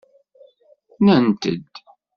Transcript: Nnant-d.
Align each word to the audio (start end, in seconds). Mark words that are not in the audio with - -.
Nnant-d. 0.99 1.65